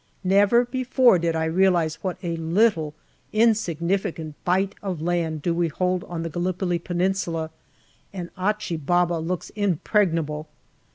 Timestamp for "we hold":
5.53-6.05